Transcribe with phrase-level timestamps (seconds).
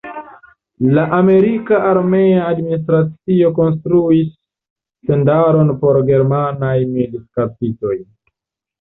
[0.93, 4.35] La amerika armea administracio konstruis
[5.13, 7.97] tendaron por germanaj militkaptitoj.